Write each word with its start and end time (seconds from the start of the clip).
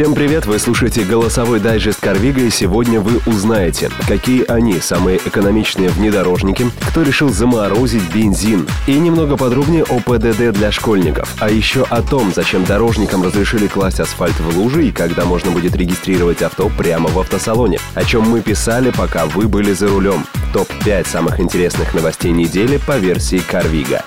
Всем 0.00 0.14
привет! 0.14 0.46
Вы 0.46 0.58
слушаете 0.58 1.04
голосовой 1.04 1.60
дайджест 1.60 2.00
Карвига, 2.00 2.40
и 2.40 2.48
сегодня 2.48 3.02
вы 3.02 3.20
узнаете, 3.26 3.90
какие 4.08 4.50
они 4.50 4.80
самые 4.80 5.18
экономичные 5.18 5.90
внедорожники, 5.90 6.70
кто 6.88 7.02
решил 7.02 7.28
заморозить 7.28 8.10
бензин, 8.10 8.66
и 8.86 8.98
немного 8.98 9.36
подробнее 9.36 9.84
о 9.84 10.00
ПДД 10.00 10.52
для 10.56 10.72
школьников, 10.72 11.34
а 11.38 11.50
еще 11.50 11.82
о 11.82 12.00
том, 12.00 12.32
зачем 12.34 12.64
дорожникам 12.64 13.22
разрешили 13.22 13.66
класть 13.66 14.00
асфальт 14.00 14.40
в 14.40 14.56
лужи 14.58 14.86
и 14.86 14.90
когда 14.90 15.26
можно 15.26 15.50
будет 15.50 15.76
регистрировать 15.76 16.40
авто 16.40 16.70
прямо 16.78 17.10
в 17.10 17.18
автосалоне, 17.18 17.78
о 17.94 18.02
чем 18.02 18.22
мы 18.22 18.40
писали, 18.40 18.90
пока 18.96 19.26
вы 19.26 19.48
были 19.48 19.74
за 19.74 19.88
рулем. 19.88 20.24
Топ-5 20.54 21.08
самых 21.08 21.40
интересных 21.40 21.92
новостей 21.92 22.32
недели 22.32 22.78
по 22.86 22.96
версии 22.96 23.38
Карвига. 23.38 24.02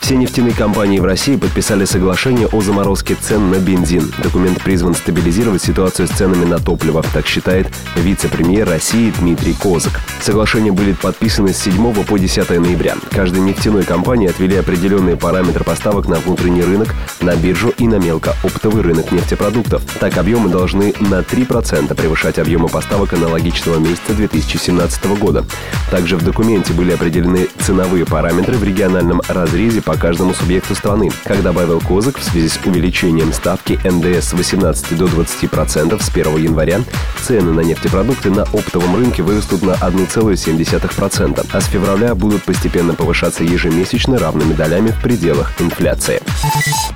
Все 0.00 0.16
нефтяные 0.16 0.52
компании 0.52 0.98
в 0.98 1.04
России 1.04 1.36
подписали 1.36 1.84
соглашение 1.84 2.48
о 2.48 2.60
заморозке 2.60 3.14
цен 3.14 3.50
на 3.50 3.54
бензин. 3.54 4.12
Документ 4.22 4.60
призван 4.60 4.94
стабилизировать 4.94 5.11
ситуацию 5.62 6.08
с 6.08 6.10
ценами 6.10 6.44
на 6.44 6.58
топливо, 6.58 7.02
так 7.12 7.26
считает 7.26 7.68
вице-премьер 7.96 8.68
России 8.68 9.12
Дмитрий 9.18 9.54
Козак. 9.54 10.00
Соглашения 10.20 10.72
были 10.72 10.92
подписаны 10.92 11.52
с 11.52 11.58
7 11.58 12.04
по 12.04 12.18
10 12.18 12.50
ноября. 12.50 12.96
Каждой 13.10 13.40
нефтяной 13.40 13.84
компании 13.84 14.28
отвели 14.28 14.56
определенные 14.56 15.16
параметры 15.16 15.64
поставок 15.64 16.08
на 16.08 16.16
внутренний 16.16 16.62
рынок, 16.62 16.94
на 17.20 17.34
биржу 17.36 17.70
и 17.78 17.86
на 17.86 17.96
мелкооптовый 17.96 18.82
рынок 18.82 19.12
нефтепродуктов. 19.12 19.82
Так 19.98 20.18
объемы 20.18 20.48
должны 20.48 20.94
на 21.00 21.20
3% 21.20 21.94
превышать 21.94 22.38
объемы 22.38 22.68
поставок 22.68 23.12
аналогичного 23.12 23.78
месяца 23.78 24.14
2017 24.14 25.04
года. 25.18 25.44
Также 25.90 26.16
в 26.16 26.24
документе 26.24 26.72
были 26.72 26.92
определены 26.92 27.48
ценовые 27.60 28.06
параметры 28.06 28.56
в 28.56 28.64
региональном 28.64 29.20
разрезе 29.28 29.82
по 29.82 29.96
каждому 29.96 30.34
субъекту 30.34 30.74
страны. 30.74 31.10
Как 31.24 31.42
добавил 31.42 31.80
Козак, 31.80 32.18
в 32.18 32.22
связи 32.22 32.48
с 32.48 32.58
увеличением 32.64 33.32
ставки 33.32 33.78
НДС 33.84 34.28
с 34.28 34.32
18 34.32 34.91
до 34.94 35.06
20% 35.06 36.02
с 36.02 36.08
1 36.08 36.36
января, 36.36 36.80
цены 37.22 37.52
на 37.52 37.60
нефтепродукты 37.60 38.30
на 38.30 38.42
оптовом 38.42 38.96
рынке 38.96 39.22
вырастут 39.22 39.62
на 39.62 39.72
1,7%, 39.72 41.46
а 41.52 41.60
с 41.60 41.66
февраля 41.66 42.14
будут 42.14 42.42
постепенно 42.44 42.94
повышаться 42.94 43.44
ежемесячно 43.44 44.18
равными 44.18 44.52
долями 44.52 44.88
в 44.88 45.00
пределах 45.02 45.52
инфляции. 45.60 46.20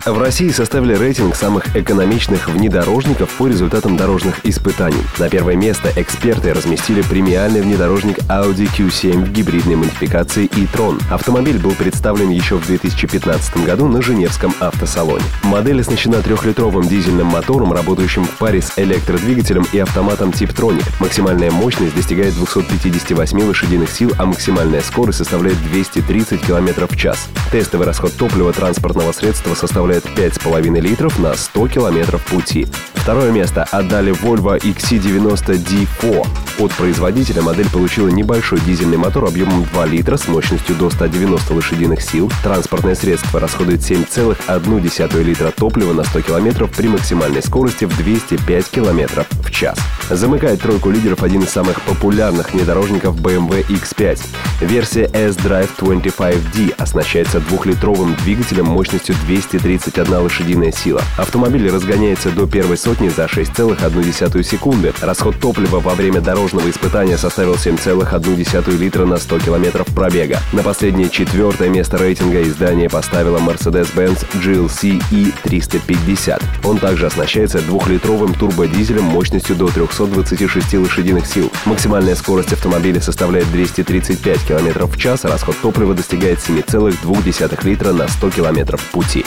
В 0.04 0.18
России 0.18 0.50
составили 0.50 0.94
рейтинг 0.94 1.34
самых 1.34 1.74
экономичных 1.76 2.48
внедорожников 2.48 3.30
по 3.30 3.48
результатам 3.48 3.96
дорожных 3.96 4.44
испытаний. 4.44 5.02
На 5.18 5.28
первое 5.28 5.56
место 5.56 5.92
эксперты 5.96 6.54
разместили 6.54 7.02
премиальный 7.02 7.60
внедорожник 7.60 8.18
Audi 8.28 8.68
Q7 8.76 9.24
в 9.24 9.32
гибридной 9.32 9.76
модификации 9.76 10.48
e-tron. 10.54 11.02
Автомобиль 11.10 11.58
был 11.58 11.72
представлен 11.72 12.30
еще 12.30 12.56
в 12.56 12.66
2015 12.66 13.64
году 13.64 13.88
на 13.88 14.02
Женевском 14.02 14.54
автосалоне. 14.60 15.24
Модель 15.42 15.80
оснащена 15.80 16.22
трехлитровым 16.22 16.86
дизельным 16.86 17.26
мотором, 17.26 17.72
работающим 17.86 18.24
в 18.24 18.36
паре 18.38 18.60
с 18.60 18.72
электродвигателем 18.76 19.64
и 19.72 19.78
автоматом 19.78 20.30
Tiptronic. 20.30 20.84
Максимальная 20.98 21.52
мощность 21.52 21.94
достигает 21.94 22.34
258 22.34 23.40
лошадиных 23.42 23.90
сил, 23.90 24.12
а 24.18 24.26
максимальная 24.26 24.80
скорость 24.80 25.18
составляет 25.18 25.62
230 25.62 26.44
км 26.44 26.88
в 26.88 26.96
час. 26.96 27.28
Тестовый 27.52 27.86
расход 27.86 28.12
топлива 28.16 28.52
транспортного 28.52 29.12
средства 29.12 29.54
составляет 29.54 29.76
составляет 29.76 30.04
5,5 30.04 30.80
литров 30.80 31.18
на 31.20 31.34
100 31.34 31.68
километров 31.68 32.24
пути. 32.26 32.66
Второе 33.06 33.30
место 33.30 33.62
отдали 33.70 34.12
Volvo 34.12 34.58
XC90 34.60 35.64
D4. 35.64 36.26
От 36.58 36.72
производителя 36.72 37.40
модель 37.40 37.70
получила 37.70 38.08
небольшой 38.08 38.58
дизельный 38.60 38.96
мотор 38.96 39.26
объемом 39.26 39.62
2 39.62 39.86
литра 39.86 40.16
с 40.16 40.26
мощностью 40.26 40.74
до 40.74 40.90
190 40.90 41.54
лошадиных 41.54 42.02
сил. 42.02 42.32
Транспортное 42.42 42.96
средство 42.96 43.38
расходует 43.38 43.80
7,1 43.80 45.22
литра 45.22 45.52
топлива 45.52 45.92
на 45.92 46.02
100 46.02 46.22
километров 46.22 46.72
при 46.76 46.88
максимальной 46.88 47.44
скорости 47.44 47.84
в 47.84 47.96
205 47.96 48.70
километров 48.70 49.28
в 49.30 49.52
час. 49.52 49.78
Замыкает 50.10 50.62
тройку 50.62 50.90
лидеров 50.90 51.22
один 51.22 51.42
из 51.42 51.50
самых 51.50 51.80
популярных 51.82 52.54
внедорожников 52.54 53.20
BMW 53.20 53.64
X5. 53.68 54.18
Версия 54.62 55.10
S-Drive 55.12 55.70
25D 55.78 56.74
оснащается 56.76 57.38
двухлитровым 57.38 58.16
двигателем 58.16 58.66
мощностью 58.66 59.14
231 59.26 60.12
лошадиная 60.12 60.72
сила. 60.72 61.02
Автомобиль 61.18 61.70
разгоняется 61.70 62.30
до 62.30 62.46
первой 62.46 62.78
сотни 62.78 62.95
за 63.10 63.24
6,1 63.24 64.42
секунды. 64.42 64.92
Расход 65.00 65.38
топлива 65.38 65.80
во 65.80 65.94
время 65.94 66.20
дорожного 66.20 66.68
испытания 66.70 67.18
составил 67.18 67.54
7,1 67.54 68.76
литра 68.76 69.04
на 69.04 69.18
100 69.18 69.38
километров 69.40 69.86
пробега. 69.88 70.40
На 70.52 70.62
последнее 70.62 71.10
четвертое 71.10 71.68
место 71.68 71.98
рейтинга 71.98 72.42
издание 72.42 72.88
поставило 72.88 73.38
Mercedes-Benz 73.38 74.26
GLC 74.34 75.02
E350. 75.46 76.42
Он 76.64 76.78
также 76.78 77.06
оснащается 77.06 77.60
двухлитровым 77.60 78.34
турбодизелем 78.34 79.04
мощностью 79.04 79.56
до 79.56 79.68
326 79.68 80.74
лошадиных 80.74 81.26
сил. 81.26 81.50
Максимальная 81.64 82.14
скорость 82.14 82.52
автомобиля 82.52 83.00
составляет 83.00 83.50
235 83.52 84.40
км 84.46 84.86
в 84.86 84.96
час, 84.98 85.24
а 85.24 85.28
расход 85.28 85.56
топлива 85.60 85.94
достигает 85.94 86.38
7,2 86.38 87.64
литра 87.64 87.92
на 87.92 88.08
100 88.08 88.30
км 88.30 88.78
пути. 88.92 89.24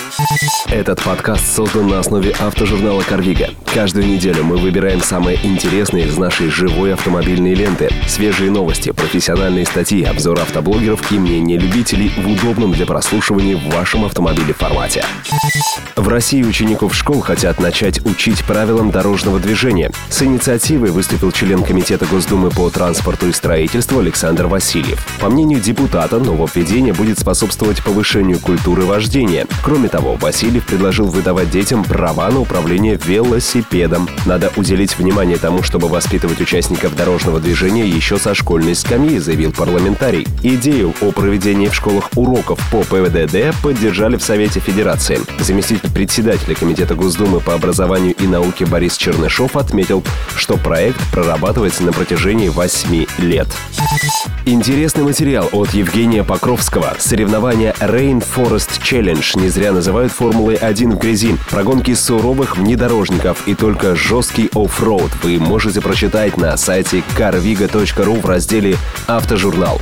Этот 0.68 1.02
подкаст 1.02 1.56
создан 1.56 1.88
на 1.88 2.00
основе 2.00 2.32
автожурнала 2.32 3.02
«Карвига». 3.02 3.50
Каждую 3.74 4.08
неделю 4.08 4.44
мы 4.44 4.58
выбираем 4.58 5.02
самые 5.02 5.40
интересные 5.44 6.06
из 6.06 6.18
нашей 6.18 6.50
живой 6.50 6.94
автомобильной 6.94 7.54
ленты, 7.54 7.90
свежие 8.08 8.52
новости, 8.52 8.92
профессиональные 8.92 9.66
статьи, 9.66 10.04
обзор 10.04 10.40
автоблогеров 10.40 11.12
и 11.12 11.20
мнения 11.20 11.58
любителей 11.58 12.12
в 12.18 12.28
удобном 12.28 12.72
для 12.72 12.86
прослушивания 12.86 13.58
в 13.58 13.74
вашем 13.74 14.06
автомобиле 14.06 14.54
формате. 14.54 15.06
В 15.96 16.08
России 16.10 16.44
учеников 16.44 16.96
школ 16.96 17.22
хотят 17.22 17.60
начать 17.60 18.06
учить 18.06 18.44
правилам 18.44 18.92
дорожного 18.92 19.40
движения. 19.40 19.92
С 20.10 20.22
инициативой 20.24 20.92
выступил 20.92 21.32
член 21.32 21.64
Комитета 21.64 22.06
Госдумы 22.06 22.50
по 22.50 22.70
транспорту 22.70 23.28
и 23.28 23.32
строительству 23.32 24.00
Александр 24.00 24.48
Васильев. 24.48 25.06
По 25.20 25.30
мнению 25.30 25.60
депутата, 25.60 26.20
нововведение 26.20 26.94
будет 26.94 27.20
способствовать 27.20 27.84
повышению 27.84 28.40
культуры 28.40 28.84
вождения. 28.84 29.46
Кроме 29.64 29.90
того, 29.90 30.16
Васильев 30.16 30.66
предложил 30.66 31.08
выдавать 31.08 31.52
детям 31.52 31.84
права 31.84 32.30
на 32.30 32.40
управление 32.40 33.00
велосипедом. 33.06 34.10
Надо 34.26 34.52
уделить 34.56 34.98
внимание 34.98 35.38
тому, 35.38 35.64
чтобы 35.64 35.88
воспитывать 35.88 36.42
участников 36.42 36.96
дорожного 36.96 37.40
движения 37.40 37.88
еще 37.88 38.18
со 38.18 38.34
школьной 38.34 38.76
скамьи, 38.76 39.20
заявил 39.20 39.52
парламентарий. 39.52 40.28
Идею 40.44 40.94
о 41.02 41.12
проведении 41.12 41.68
в 41.68 41.76
школах 41.76 42.10
уроков 42.16 42.60
по 42.72 42.82
ПВДД 42.84 43.54
поддержали 43.62 44.18
в 44.18 44.24
Совете 44.24 44.60
Федерации. 44.60 45.20
Заместитель 45.40 45.89
председателя 45.94 46.56
Комитета 46.56 46.96
Госдумы 46.96 47.40
по 47.40 47.54
образованию 47.54 48.14
и 48.16 48.28
науке 48.28 48.66
Борис 48.66 48.98
Чернышов 48.98 49.56
отметил, 49.56 50.04
что 50.36 50.58
проект 50.58 51.00
прорабатывается 51.12 51.84
на 51.84 51.92
протяжении 51.92 52.50
8 52.50 53.06
лет. 53.20 53.48
Интересный 54.46 55.04
материал 55.04 55.50
от 55.52 55.70
Евгения 55.74 56.24
Покровского. 56.24 56.96
Соревнования 56.98 57.76
Rainforest 57.80 58.82
Challenge 58.82 59.40
не 59.40 59.50
зря 59.50 59.72
называют 59.72 60.12
Формулой 60.12 60.56
1 60.56 60.92
в 60.94 61.00
грязи. 61.00 61.38
Прогонки 61.50 61.94
суровых 61.94 62.58
внедорожников 62.58 63.48
и 63.48 63.56
только 63.56 63.96
жесткий 63.96 64.50
оффроуд 64.56 65.12
вы 65.24 65.40
можете 65.40 65.82
прочитать 65.82 66.38
на 66.38 66.58
сайте 66.58 67.04
carviga.ru 67.18 68.20
в 68.20 68.26
разделе 68.26 68.78
«Автожурнал». 69.08 69.80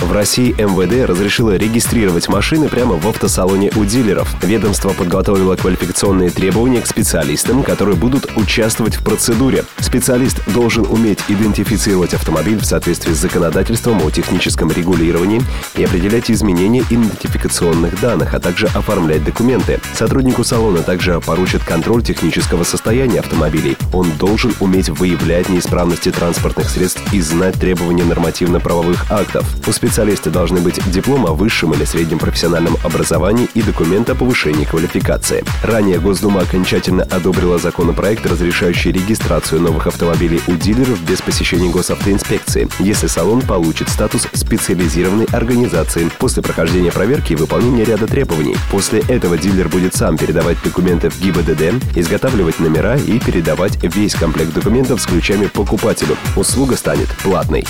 В 0.00 0.12
России 0.12 0.52
МВД 0.52 1.08
разрешило 1.08 1.56
регистрировать 1.56 2.28
машины 2.28 2.68
прямо 2.68 2.94
в 2.94 3.06
автосалоне 3.08 3.72
у 3.74 3.84
дилеров. 3.84 4.32
Ведомство 4.42 4.90
подготовило 4.90 5.56
квалификационные 5.56 6.30
требования 6.30 6.80
к 6.80 6.86
специалистам, 6.86 7.62
которые 7.62 7.96
будут 7.96 8.30
участвовать 8.36 8.94
в 8.94 9.04
процедуре. 9.04 9.64
Специалист 9.80 10.40
должен 10.52 10.86
уметь 10.88 11.18
идентифицировать 11.28 12.14
автомобиль 12.14 12.58
в 12.58 12.64
соответствии 12.64 13.12
с 13.12 13.18
законодательством 13.18 14.00
о 14.02 14.10
техническом 14.10 14.70
регулировании 14.70 15.42
и 15.74 15.84
определять 15.84 16.30
изменения 16.30 16.84
идентификационных 16.88 18.00
данных, 18.00 18.34
а 18.34 18.40
также 18.40 18.66
оформлять 18.68 19.24
документы. 19.24 19.80
Сотруднику 19.94 20.44
салона 20.44 20.82
также 20.82 21.20
поручат 21.20 21.64
контроль 21.64 22.04
технического 22.04 22.62
состояния 22.62 23.20
автомобилей. 23.20 23.76
Он 23.92 24.10
должен 24.12 24.54
уметь 24.60 24.90
выявлять 24.90 25.48
неисправности 25.48 26.12
транспортных 26.12 26.70
средств 26.70 27.02
и 27.12 27.20
знать 27.20 27.56
требования 27.56 28.04
нормативно-правовых 28.04 29.10
актов. 29.10 29.44
У 29.66 29.72
специалисты 29.88 30.28
должны 30.28 30.60
быть 30.60 30.78
диплом 30.90 31.24
о 31.24 31.32
высшем 31.32 31.72
или 31.72 31.84
среднем 31.84 32.18
профессиональном 32.18 32.76
образовании 32.84 33.48
и 33.54 33.62
документ 33.62 34.10
о 34.10 34.14
повышении 34.14 34.66
квалификации. 34.66 35.42
Ранее 35.62 35.98
Госдума 35.98 36.42
окончательно 36.42 37.04
одобрила 37.04 37.56
законопроект, 37.56 38.26
разрешающий 38.26 38.92
регистрацию 38.92 39.62
новых 39.62 39.86
автомобилей 39.86 40.42
у 40.46 40.56
дилеров 40.56 41.00
без 41.00 41.22
посещения 41.22 41.70
госавтоинспекции, 41.70 42.68
если 42.80 43.06
салон 43.06 43.40
получит 43.40 43.88
статус 43.88 44.28
специализированной 44.34 45.26
организации 45.32 46.10
после 46.18 46.42
прохождения 46.42 46.92
проверки 46.92 47.32
и 47.32 47.36
выполнения 47.36 47.84
ряда 47.84 48.06
требований. 48.06 48.56
После 48.70 49.00
этого 49.08 49.38
дилер 49.38 49.70
будет 49.70 49.94
сам 49.94 50.18
передавать 50.18 50.58
документы 50.62 51.08
в 51.08 51.18
ГИБДД, 51.18 51.96
изготавливать 51.96 52.60
номера 52.60 52.98
и 52.98 53.18
передавать 53.18 53.82
весь 53.82 54.14
комплект 54.14 54.52
документов 54.52 55.00
с 55.00 55.06
ключами 55.06 55.46
покупателю. 55.46 56.18
Услуга 56.36 56.76
станет 56.76 57.08
платной. 57.22 57.64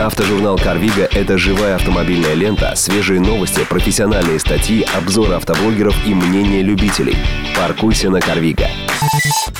Автожурнал 0.00 0.56
«Карвига»— 0.56 1.06
это 1.12 1.36
живая 1.42 1.74
автомобильная 1.74 2.34
лента, 2.34 2.72
свежие 2.76 3.18
новости, 3.18 3.66
профессиональные 3.68 4.38
статьи, 4.38 4.86
обзоры 4.96 5.34
автоблогеров 5.34 5.96
и 6.06 6.14
мнения 6.14 6.62
любителей. 6.62 7.16
Паркуйся 7.56 8.10
на 8.10 8.20
Карвига. 8.20 8.68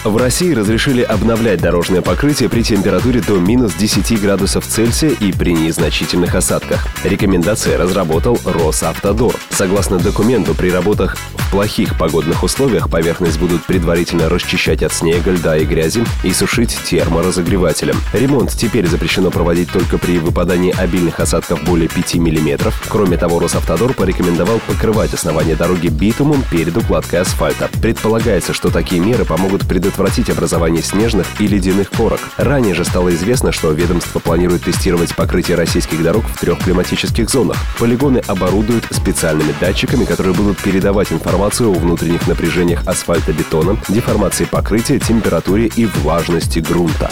В 0.04 0.16
России 0.16 0.52
разрешили 0.52 1.02
обновлять 1.02 1.60
дорожное 1.60 2.02
покрытие 2.02 2.48
при 2.48 2.62
температуре 2.62 3.20
до 3.20 3.38
минус 3.38 3.74
10 3.74 4.20
градусов 4.20 4.66
Цельсия 4.66 5.10
и 5.10 5.32
при 5.32 5.52
незначительных 5.52 6.34
осадках. 6.34 6.88
Рекомендации 7.04 7.74
разработал 7.74 8.36
Росавтодор. 8.44 9.36
Согласно 9.50 9.98
документу, 10.00 10.54
при 10.56 10.70
работах 10.70 11.16
в 11.34 11.50
плохих 11.52 11.96
погодных 11.96 12.42
условиях 12.42 12.90
поверхность 12.90 13.38
будут 13.38 13.62
предварительно 13.62 14.28
расчищать 14.28 14.82
от 14.82 14.92
снега, 14.92 15.30
льда 15.30 15.56
и 15.56 15.64
грязи 15.64 16.04
и 16.24 16.32
сушить 16.32 16.76
терморазогревателем. 16.84 17.96
Ремонт 18.12 18.50
теперь 18.50 18.88
запрещено 18.88 19.30
проводить 19.30 19.70
только 19.70 19.98
при 19.98 20.18
выпадании 20.18 20.74
обильных 20.76 21.20
осадков 21.20 21.62
более 21.62 21.88
5 21.88 22.16
мм. 22.16 22.72
Кроме 22.88 23.18
того, 23.18 23.38
Росавтодор 23.38 23.94
порекомендовал 23.94 24.58
покрывать 24.66 25.14
основание 25.14 25.54
дороги 25.54 25.86
битумом 25.86 26.42
перед 26.50 26.76
укладкой 26.76 27.20
асфальта. 27.20 27.70
Предполагается, 27.80 28.52
что 28.52 28.70
такие 28.70 29.00
меры 29.00 29.24
помогут 29.24 29.60
предотвратить 29.68 29.91
предотвратить 29.92 30.30
образование 30.30 30.82
снежных 30.82 31.26
и 31.38 31.46
ледяных 31.46 31.90
корок. 31.90 32.20
Ранее 32.38 32.74
же 32.74 32.84
стало 32.84 33.14
известно, 33.14 33.52
что 33.52 33.70
ведомство 33.72 34.20
планирует 34.20 34.64
тестировать 34.64 35.14
покрытие 35.14 35.56
российских 35.56 36.02
дорог 36.02 36.24
в 36.24 36.40
трех 36.40 36.58
климатических 36.60 37.28
зонах. 37.28 37.58
Полигоны 37.78 38.22
оборудуют 38.26 38.84
специальными 38.90 39.54
датчиками, 39.60 40.04
которые 40.04 40.34
будут 40.34 40.58
передавать 40.58 41.12
информацию 41.12 41.70
о 41.70 41.74
внутренних 41.74 42.26
напряжениях 42.26 42.86
асфальтобетона, 42.86 43.76
деформации 43.88 44.44
покрытия, 44.44 44.98
температуре 44.98 45.66
и 45.66 45.84
влажности 45.84 46.60
грунта. 46.60 47.10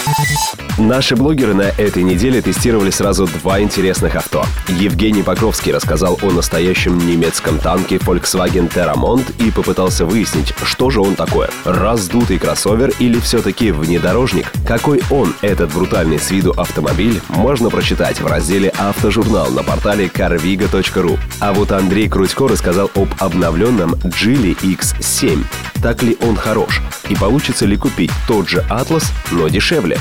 Наши 0.78 1.16
блогеры 1.16 1.52
на 1.52 1.62
этой 1.62 2.02
неделе 2.02 2.40
тестировали 2.40 2.90
сразу 2.90 3.26
два 3.26 3.60
интересных 3.60 4.16
авто. 4.16 4.44
Евгений 4.68 5.22
Покровский 5.22 5.72
рассказал 5.72 6.18
о 6.22 6.30
настоящем 6.30 6.96
немецком 6.98 7.58
танке 7.58 7.96
Volkswagen 7.96 8.72
Terramont 8.72 9.24
и 9.44 9.50
попытался 9.50 10.06
выяснить, 10.06 10.54
что 10.62 10.88
же 10.88 11.02
он 11.02 11.14
такое. 11.14 11.50
Раздутый 11.64 12.38
кроссовер 12.38 12.69
или 12.98 13.18
все-таки 13.18 13.72
внедорожник? 13.72 14.52
Какой 14.66 15.02
он, 15.10 15.34
этот 15.42 15.72
брутальный 15.72 16.18
с 16.18 16.30
виду 16.30 16.52
автомобиль, 16.52 17.20
можно 17.28 17.70
прочитать 17.70 18.20
в 18.20 18.26
разделе 18.26 18.72
«Автожурнал» 18.78 19.50
на 19.50 19.62
портале 19.62 20.06
carviga.ru. 20.06 21.18
А 21.40 21.52
вот 21.52 21.72
Андрей 21.72 22.08
Крутько 22.08 22.46
рассказал 22.48 22.90
об 22.94 23.08
обновленном 23.18 23.94
Geely 23.94 24.56
X7. 24.60 25.44
Так 25.82 26.02
ли 26.02 26.16
он 26.20 26.36
хорош? 26.36 26.82
И 27.08 27.14
получится 27.14 27.64
ли 27.64 27.76
купить 27.76 28.10
тот 28.28 28.48
же 28.48 28.64
Atlas, 28.68 29.04
но 29.30 29.48
дешевле? 29.48 29.98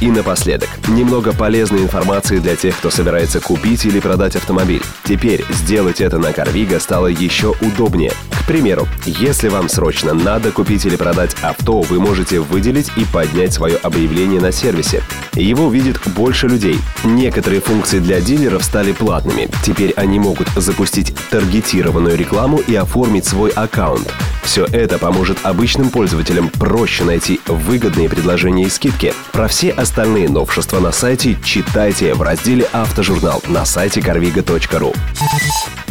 И 0.00 0.10
напоследок, 0.10 0.68
немного 0.88 1.32
полезной 1.32 1.82
информации 1.82 2.38
для 2.38 2.56
тех, 2.56 2.76
кто 2.76 2.90
собирается 2.90 3.40
купить 3.40 3.84
или 3.84 4.00
продать 4.00 4.34
автомобиль. 4.34 4.82
Теперь 5.04 5.44
сделать 5.50 6.00
это 6.00 6.18
на 6.18 6.30
Carviga 6.30 6.80
стало 6.80 7.06
еще 7.06 7.54
удобнее. 7.60 8.12
К 8.42 8.46
примеру, 8.48 8.88
если 9.06 9.48
вам 9.48 9.68
срочно 9.68 10.14
надо 10.14 10.50
купить 10.50 10.84
или 10.84 10.96
продать 10.96 11.36
авто, 11.42 11.82
вы 11.82 12.00
можете 12.00 12.40
выделить 12.40 12.90
и 12.96 13.04
поднять 13.04 13.52
свое 13.52 13.76
объявление 13.76 14.40
на 14.40 14.50
сервисе. 14.50 15.04
Его 15.34 15.66
увидит 15.66 16.00
больше 16.08 16.48
людей. 16.48 16.78
Некоторые 17.04 17.60
функции 17.60 18.00
для 18.00 18.20
дилеров 18.20 18.64
стали 18.64 18.90
платными. 18.90 19.48
Теперь 19.64 19.92
они 19.92 20.18
могут 20.18 20.48
запустить 20.56 21.14
таргетированную 21.30 22.16
рекламу 22.16 22.58
и 22.58 22.74
оформить 22.74 23.26
свой 23.26 23.50
аккаунт. 23.50 24.12
Все 24.42 24.66
это 24.66 24.98
поможет 24.98 25.38
обычным 25.44 25.90
пользователям 25.90 26.48
проще 26.50 27.04
найти 27.04 27.40
выгодные 27.46 28.08
предложения 28.08 28.64
и 28.64 28.68
скидки. 28.70 29.14
Про 29.32 29.48
все 29.48 29.70
остальные 29.70 30.28
новшества 30.28 30.80
на 30.80 30.92
сайте 30.92 31.36
читайте 31.42 32.14
в 32.14 32.22
разделе 32.22 32.68
«Автожурнал» 32.72 33.42
на 33.48 33.64
сайте 33.64 34.00
carviga.ru. 34.00 34.94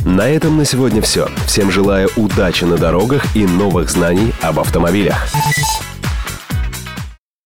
На 0.05 0.29
этом 0.29 0.57
на 0.57 0.65
сегодня 0.65 1.01
все. 1.01 1.29
Всем 1.45 1.71
желаю 1.71 2.09
удачи 2.15 2.63
на 2.63 2.77
дорогах 2.77 3.35
и 3.35 3.45
новых 3.45 3.89
знаний 3.89 4.33
об 4.41 4.59
автомобилях. 4.59 5.27